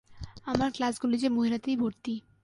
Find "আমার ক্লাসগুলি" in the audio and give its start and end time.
0.45-1.17